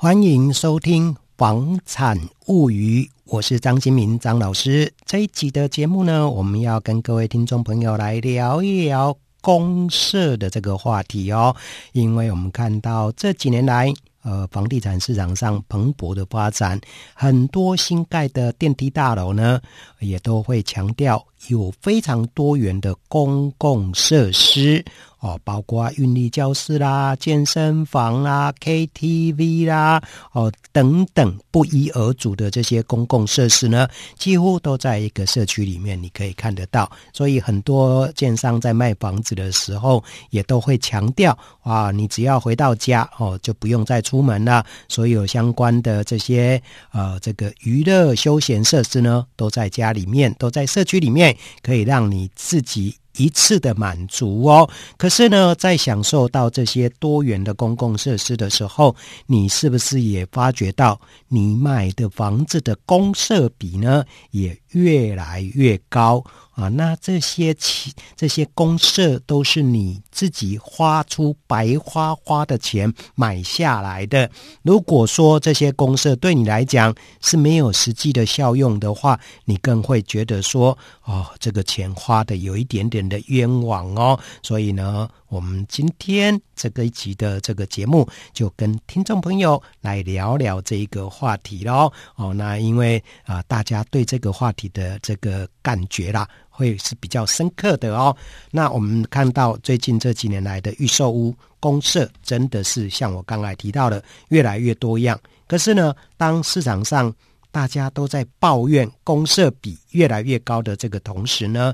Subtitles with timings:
[0.00, 2.16] 欢迎收听《房产
[2.46, 4.92] 物语》，我是张金明张老师。
[5.04, 11.52] 这一集的节目呢，我们要跟各位听众朋友来聊一聊公社的这个话题哦。
[11.94, 13.92] 因为我们看到这几年来，
[14.22, 16.80] 呃，房地产市场上蓬勃的发展，
[17.12, 19.60] 很多新盖的电梯大楼呢，
[19.98, 24.84] 也都会强调有非常多元的公共设施。
[25.20, 36.90] 哦，包括运力教室啦、健身房啦、KTV 啦，哦等等不一而足的这些公共设施呢，几乎都在一个社区里面，你可以看得到。
[37.12, 44.64] 所以很多建商在卖房子的时候，也都会强调啊，你只要回到家哦，就不用再出门了。
[44.88, 46.62] 所有相关的这些
[46.92, 52.94] 呃，这个娱乐休闲设施呢，都在家里面，都在社区里面，可以让你自己。
[53.18, 58.94] 一次的满足哦，可是呢，在享受到这些多元的公共设施的时候，
[59.26, 66.24] 你是不是也发觉到你买的房子的公设比呢，也越来越高？
[66.58, 74.28] 啊，那这些钱这些公社都是你自己花出白花花的钱买下来的。
[74.62, 84.18] 如果说这些公社对你来讲是没有实际的效用的话，你更会觉得说，哦，这个钱花的有一点点的冤枉哦。
[84.42, 91.92] 所以呢，我们今天这个一集的这个节目，就跟听众朋友来聊聊这一个话题喽。
[92.16, 96.28] 哦，那因为啊、大家对这个话题的这个感觉啦。
[96.58, 98.16] 会是比较深刻的哦。
[98.50, 105.16] 那我们看到最近这几年来的预售屋公设，真的是像我刚才提到的越来越多样。
[105.46, 107.14] 可是呢，当市场上
[107.52, 111.72] 大家都在抱怨公设比越来越高的这个同时呢，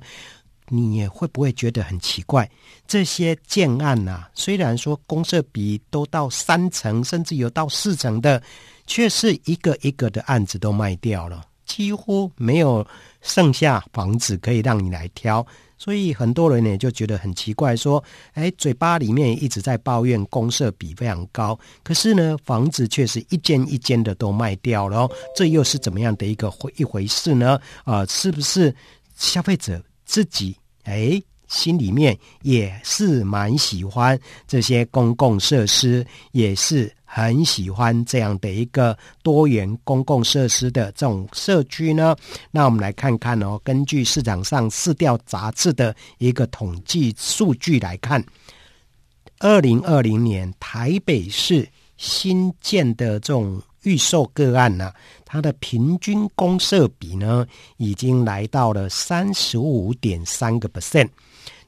[0.68, 2.50] 你也会不会觉得很奇怪？
[2.86, 8.42] 这些建案呐、啊，虽然说公设比都到三成，甚至有到四成的，
[8.86, 11.42] 却是一个一个的案子都卖掉了。
[11.66, 12.86] 几乎没有
[13.22, 15.44] 剩下房子可以让你来挑，
[15.78, 27.58] 所以很多人呢就觉得很奇怪，说：“哎，嘴巴里面一直在抱怨公设比非常高，可是呢，房子却是一间一间的都卖掉了，这又是怎么样的一个回一回事呢？
[27.84, 28.72] 啊、是不是
[29.16, 42.16] 消费者自己哎心里面也是蛮喜欢这些公共设施，也是？”很喜欢这样的一个多元公共设施的这种社区呢。
[42.50, 48.20] 那我们来看看哦，根据市场上市调杂志的一个统计数据来看，
[49.38, 54.92] 二零二零年台北市新建的这种预售个案呢，
[55.24, 57.46] 它的平均公设比呢，
[57.76, 61.08] 已经来到了三十五点三个 percent。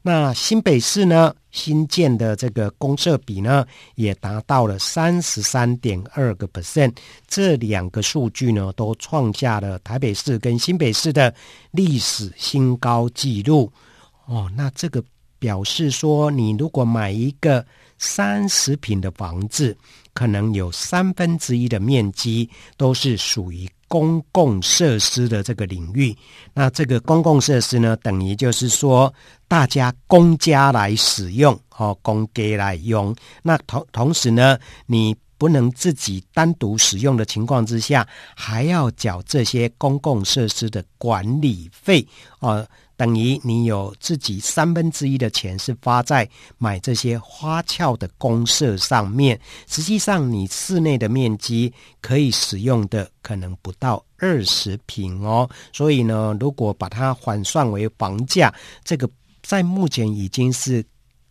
[0.03, 3.67] 那新北市呢，新建的这个公设比呢，
[3.97, 6.95] 也达到了三十三点二个 percent。
[7.27, 11.35] 这两个数据呢，都创下了台北市跟新北市的
[11.73, 13.73] 历史新高纪录。
[14.27, 15.03] 哦，那这个
[15.39, 17.65] 表示说，你如果买一个
[17.99, 19.77] 三十平的房子，
[20.13, 23.69] 可能有三分之一的面积都是属于。
[23.89, 26.13] 公共设施的这个领域，
[26.53, 29.15] 那这个公共设施呢，等于就是说
[29.47, 33.15] 大家公家来使用，哦，公家来用。
[33.45, 38.05] 那同同时呢，你不能自己单独使用的情况之下，
[38.35, 42.05] 还要缴这些公共设施的管理费，
[42.41, 42.67] 哦。
[42.97, 55.49] 等于你有自己三分之一的钱是花在买这些花俏的公设上面，实际上你室内的面积可以使用的可能不到二十平哦。
[55.73, 58.53] 所以呢，如果把它换算为房价，
[58.83, 59.09] 这个
[59.43, 60.85] 在目前已经是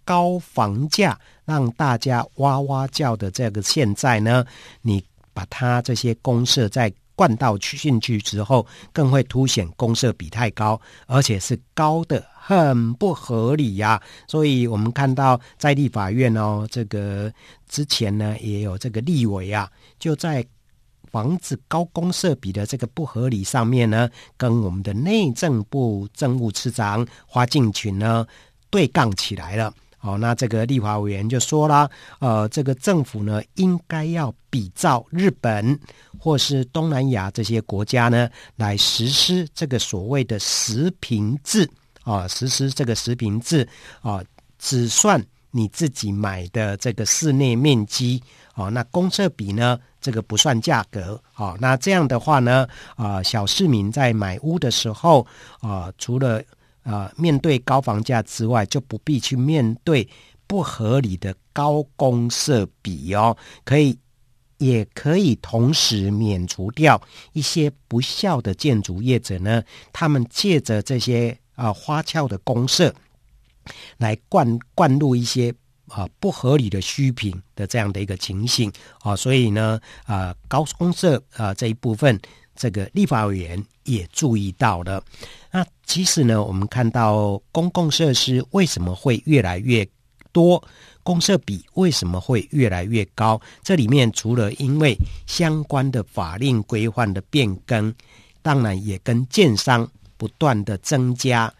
[0.04, 4.46] 高房价让大家哇哇叫的这个现在呢，
[4.82, 5.04] 你
[5.34, 6.94] 把它这些公设在。
[7.16, 17.32] 灌到去进去之后，更会凸显公设比太高，而且是高的很不合理呀、所以我们看到在立法院哦，这个
[17.68, 20.46] 之前呢也有这个立委啊，就在
[21.10, 28.28] 房子高公设比的这个不合理上面呢，跟我们的内政部政务次长花敬群呢
[28.70, 29.74] 对杠起来了。
[30.06, 35.80] 好，那这个立法委员就说了，呃，这个政府呢，应该要比照日本
[36.20, 41.68] 或是东南亚这些国家呢，来实施这个所谓的实坪制
[42.04, 43.68] 啊，实施这个实坪制
[44.04, 44.24] 啊，
[44.60, 45.20] 只算
[45.50, 48.22] 你自己买的这个室内面积
[48.54, 55.26] 啊，那公设比呢，这个不算价格啊，那这样的话呢，啊，小市民在买屋的时候
[55.62, 56.44] 啊，除了
[56.86, 60.08] 啊、面对高房价之外，就不必去面对
[60.46, 63.98] 不合理的高公设比哦，可以
[64.60, 67.02] 也可以同时免除掉
[67.34, 72.94] 一些不孝的建筑业者呢，他们借着这些啊花俏的公设
[73.98, 75.52] 来灌灌入一些
[75.88, 82.20] 啊不合理的虚品的这样的一个情形啊，所以呢啊高公设啊这一部分，
[82.56, 85.04] 这个立法委员也注意到了。
[85.52, 89.88] 那其实呢，我们看到公共设施为什么会越来越
[90.32, 90.62] 多？
[91.04, 93.40] 公设比为什么会越来越高？
[93.64, 94.98] 这里面除了因为
[95.28, 97.94] 相关的法令规范的变更，
[98.42, 99.88] 当然也跟建商
[100.18, 101.54] 不断的增加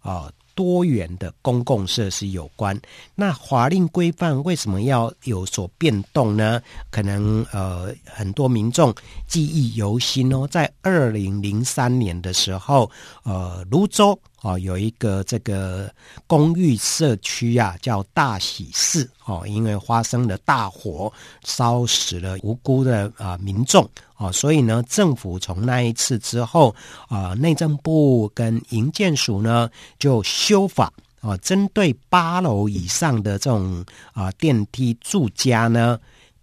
[0.00, 0.32] 啊。
[0.56, 2.76] 多元的公共设施有关，
[3.14, 6.60] 那法令规范为什么要有所变动呢？
[6.90, 8.92] 可能呃很多民众
[9.28, 12.90] 记忆犹新哦，在二零零三年的时候，
[13.22, 14.18] 呃泸州。
[14.42, 15.90] 哦，有一个这个
[16.26, 21.12] 公寓社区啊，叫大喜寺哦，因为发生了大火，
[21.42, 23.88] 烧死了无辜的啊、民众
[24.18, 26.74] 哦，所以呢，政府从那一次之后
[27.08, 29.68] 啊、内政部跟营建署呢
[29.98, 35.98] 就修法啊、针对八楼以上的这种啊、电梯住家呢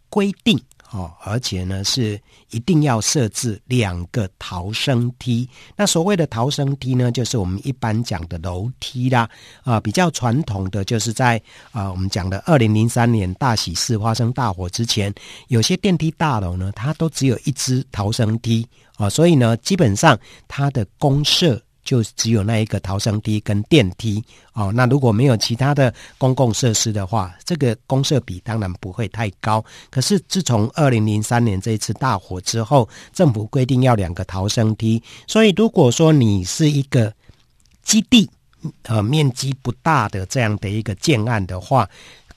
[0.10, 0.60] 规定。
[0.94, 5.50] 哦，而且呢，是一定要设置两个逃生梯。
[5.76, 9.28] 那所谓的逃生梯呢，就是我们一般讲的楼梯啦。
[9.64, 11.42] 啊、比较传统的就是在
[11.72, 15.12] 啊、我们讲的二零零三年大喜事发生大火之前，
[15.48, 18.64] 有些电梯大楼呢，它都只有一支逃生梯
[18.98, 20.16] 啊、所以呢，基本上
[20.48, 21.60] 它的公设。
[21.84, 29.64] 就只有那一个逃生梯跟电梯哦，那如果没有其他的公共设施的话，这个公设比当然不会太高。
[29.90, 37.14] 可是自从二零零三年这一次大火之后，政府规定要两个逃生梯，所以如果说你是一个
[37.84, 38.30] 基地，
[38.84, 41.90] 呃，面积不大的这样的一个建案的话。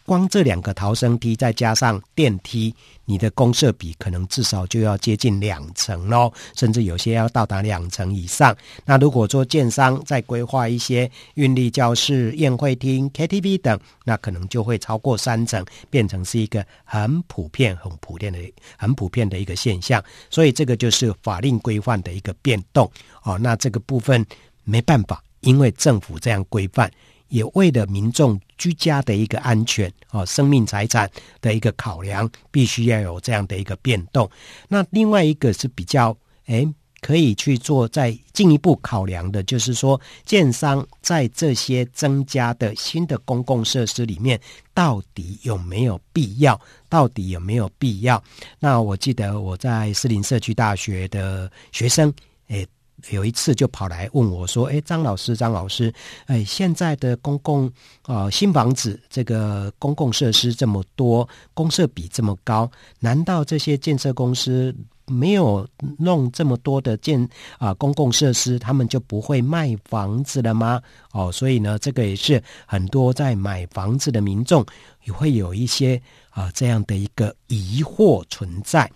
[0.06, 2.72] 光这两个逃生梯再加上电梯，
[3.04, 8.56] 你的公设比可能至少就要接近两成喽，甚至有些要到达两成以上。
[8.84, 18.38] 那如果说建商再规划一些运力教室、宴会厅、KTV 等，那可能就会超过三成，变成是一个很普遍、很普遍的、
[18.78, 20.02] 很普遍的一个现象。
[20.30, 22.90] 所以这个就是法令规范的一个变动
[23.24, 23.36] 哦。
[23.36, 24.24] 那这个部分
[24.62, 26.88] 没办法，因为政府这样规范。
[27.28, 34.30] 也为了民众居家的一个安全哦，生命财产的一个考量，必须要有这样的一个变动。
[34.68, 36.66] 那另外一个是比较诶，
[37.00, 44.40] 可以去做再进一步考量的，就是说，建商在这些增加的新的公共设施里面，
[44.72, 46.60] 到底有没有必要？
[46.88, 48.22] 到底有没有必要？
[48.58, 52.12] 那我记得我在士林社区大学的学生
[52.48, 52.66] 诶。
[53.10, 55.92] 有一次就跑来问我说：“哎，张老师，张老师，
[56.26, 57.70] 哎，现在的公共
[58.02, 62.70] 啊、新房子，这个公共设施这么多，公设比这么高，
[63.00, 64.74] 难道这些建设公司
[65.06, 65.66] 没有
[65.98, 70.80] 弄这么多的建啊、公共设施，他们就不会卖房子了吗？”
[71.12, 74.64] 哦，所以呢，这个也是很多在买房子的民众
[75.04, 76.00] 也会有一些。
[76.36, 78.86] 啊，这样的一个疑惑存在。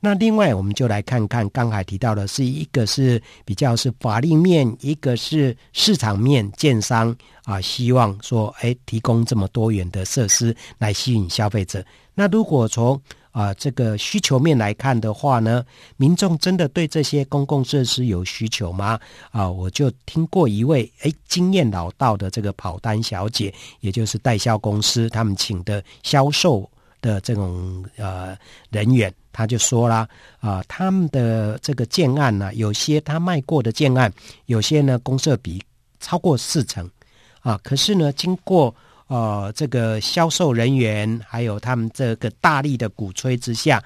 [0.00, 6.50] 那另外，我们就来看看刚才提到的，是一个是比较是法律面，一个是市场面。
[6.56, 11.84] 建商啊，希望说，哎，提供这么多元的设施来吸引消费者。
[12.16, 15.64] 那如果从啊，这个需求面来看的话呢，
[15.96, 18.98] 民众真的对这些公共设施有需求吗？
[19.30, 26.68] 啊，我就听过一位诶经验老道的这个跑单小姐，也就是代销公司他们请的销售。
[27.00, 28.36] 的这种呃
[28.70, 30.08] 人员，他就说啦，
[30.40, 34.12] 啊、他们的这个建案呢，有些他卖过的建案，
[34.46, 35.62] 有些呢公设比
[36.00, 36.90] 超过四成
[37.38, 38.74] 啊，可是呢，经过
[39.08, 43.82] 呃这个销售人员还有他们这个大力的鼓吹之下，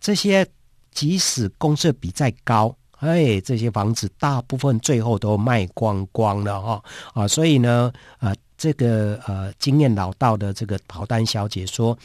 [0.00, 0.46] 这些
[0.92, 6.82] 即使公设比再高，哎，这些房子大部分最后都卖光光了哈
[7.14, 11.96] 啊，所以呢，啊，这个呃经验老道的这个跑单小姐说。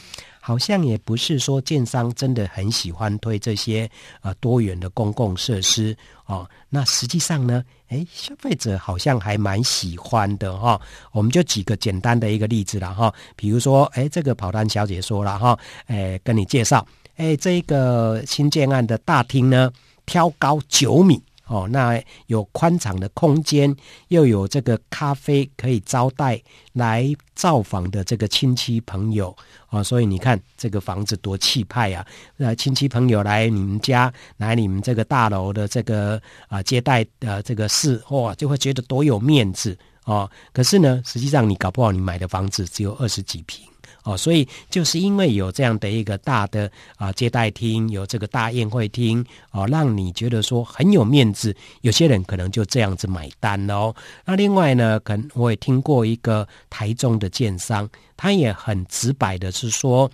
[0.47, 3.89] 好像也不是说建商真的很喜欢推这些
[4.21, 5.97] 呃多元的公共设施
[6.27, 10.81] 哦，那实际上呢，诶，消费者好像还蛮喜欢的哈、哦。
[11.12, 15.57] 我们就举个简单的一个例子了哈，比如说，诶，这个跑单小姐说了哈，
[15.88, 16.85] 诶，跟你介绍，
[17.17, 19.71] 诶，这个新建案的大厅呢，
[20.05, 21.19] 挑高九米。
[21.47, 23.75] 哦，那有宽敞的空间，
[24.07, 26.41] 又有这个咖啡可以招待
[26.73, 29.35] 来造访的这个亲戚朋友
[29.69, 32.05] 哦，所以你看这个房子多气派啊！
[32.37, 40.29] 呃，亲戚朋友来你们家，来你们这个大楼的这个啊、接待的这个事，哇，就会觉得多有面子哦。
[40.51, 43.63] 可是呢，实际上你搞不好你买的房子只有二十几平。
[44.05, 53.93] 哦，所以就是因为有这样的一个大的啊接待厅，有这个大宴会厅哦，让你觉得说很有面子，有些人可能就这样子买单哦。
[54.24, 60.09] 那另外呢，可能我也听过一个台中的建商，他也很直白的是说，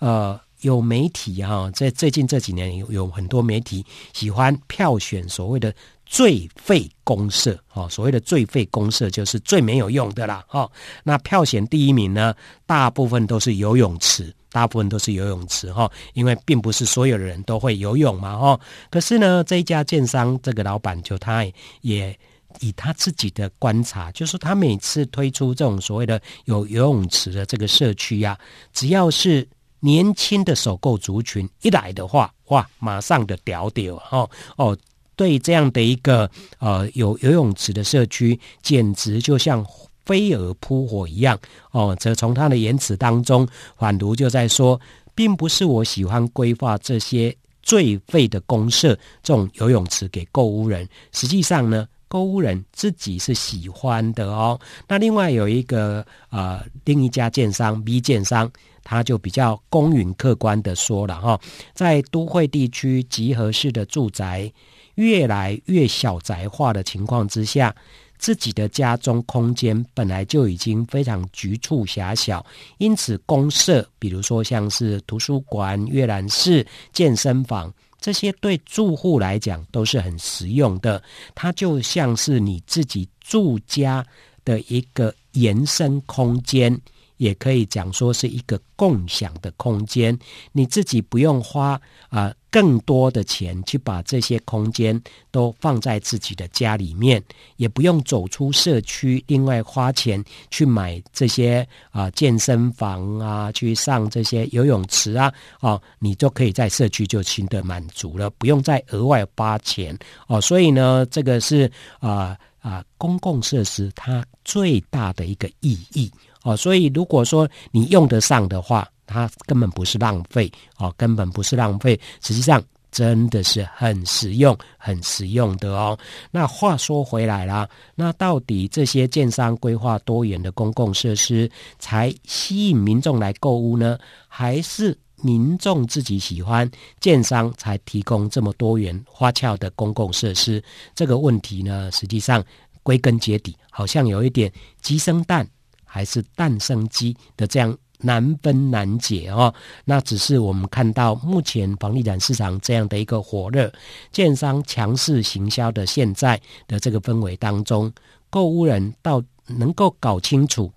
[0.00, 0.40] 呃。
[0.60, 3.84] 有媒体哈，在最近这几年有有很多媒体
[4.14, 5.70] 喜欢票选所谓的
[6.06, 10.70] 最废公社，哦，所谓的最废公社就是最没有用的啦，哈。
[11.02, 12.34] 那票选第一名呢，
[12.66, 18.60] 大部分都是游泳池，大部分都是游泳池，哈，因为并不是所有的人都会游泳嘛，哈。
[18.90, 21.44] 可是呢，这一家建商这个老板就他
[21.80, 22.18] 也
[22.60, 28.38] 以他自己的观察，就是他每次推出这种所谓的有游泳池的这个社区呀，
[28.72, 29.46] 只要是。
[29.80, 34.74] 年轻的首购族群一来的话，哇，马上的屌屌哦哦，
[35.16, 39.64] 对这样的一个呃有游泳池的社区，简直就像
[40.04, 41.38] 飞蛾扑火一样
[41.72, 41.96] 哦。
[41.98, 43.46] 则从他的言辞当中，
[43.78, 44.80] 宛如就在说，
[45.14, 54.60] 并不是我喜欢规划这些最废的公社这种游泳池给购物人，实际上呢，购物人自己是喜欢的哦。
[54.88, 58.50] 那另外有一个呃另一家建商 B 建商。
[58.86, 61.40] 他就比较公允客观的说了哈，
[61.72, 64.52] 在都会地区集合式的住宅
[64.94, 67.74] 越来越小宅化的情况之下，
[68.18, 72.44] 自己的家中空间本来就已经非常局促狭小，
[72.78, 81.02] 因此公设，比如说像是图书馆、阅览室、健身房这些，对住户来讲都是很实用的。
[81.34, 84.04] 它就像是你自己住家
[84.44, 86.80] 的一个延伸空间。
[87.16, 90.18] 也可以讲说是一个共享的空间，
[90.52, 97.22] 你自己不用花啊、更多的钱去把这些空间都放在自己的家里面，
[97.56, 110.40] 也不用走出社区，另外花钱去买这些啊、健身房啊，去上这些游泳池啊，哦，你就可以在社区就取得满足了，不用再额外花钱哦。
[110.40, 116.10] 所以呢，这个是啊啊、公共设施它最大的一个意义。
[116.44, 125.98] 哦，所以如果说你用得上的话，它根本不是浪费哦，根本不是浪费，实际上真的是很实用、很实用的哦。
[126.30, 133.98] 那话说回来啦，那到底这些建商规划多元的公共设施，才吸引民众来购物呢？
[134.28, 136.70] 还是民众自己喜欢
[137.00, 140.62] 建商才提供这么多元花俏的公共设施？
[140.94, 142.44] 这个问题呢，实际上
[142.82, 145.48] 归根结底，好像有一点鸡生蛋。
[145.94, 149.54] 还是蛋生鸡的这样难分难解哦。
[149.84, 153.72] 那只是我们看到目前房地产市场这样的一个火热，
[154.10, 157.92] 建商强势行销的现在的这个氛围当中，
[158.28, 160.72] 购物人到能够搞清楚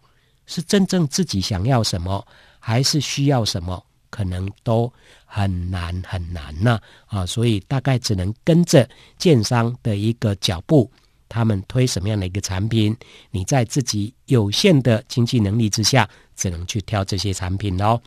[0.45, 2.23] 是真正自己想要什么，
[2.59, 4.93] 还是需要什么，可能都
[5.25, 7.25] 很难很难呢，啊！
[7.25, 10.91] 所以大概只能跟着建商的一个脚步。
[11.29, 12.95] 他们推什么样的一个产品？
[13.31, 17.99] 你在自己有限的经济能力之下，只能去挑这些产品哦。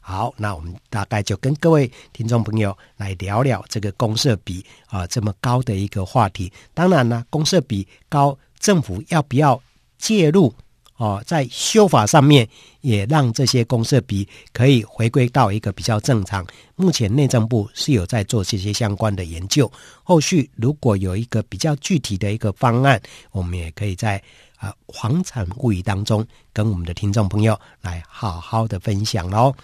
[0.00, 6.52] 好，那我们大概就跟各位听众朋友来聊聊这个公社比啊这么高的一个话题。
[6.72, 9.60] 当然呢，公社比高，政府要不要
[9.98, 10.54] 介入？
[10.96, 12.48] 哦，在修法上面
[12.80, 16.46] 也让这些公设比可以回归到一个比较正常。
[16.74, 19.70] 目前内政部是有在做这些相关的研究，
[20.02, 23.00] 后续如果有一个比较具体的一个方案，
[23.32, 24.22] 我们也可以在
[24.56, 29.54] 啊房产物语当中跟我们的听众朋友来好好的分享喽。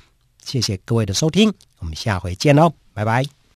[0.44, 3.41] 谢谢各位的收听，我们下回见喽，拜拜。